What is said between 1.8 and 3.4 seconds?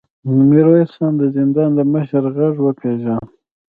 مشر غږ وپېژاند.